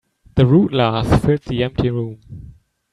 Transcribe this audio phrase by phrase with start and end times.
[0.33, 2.55] The rude laugh filled the empty room.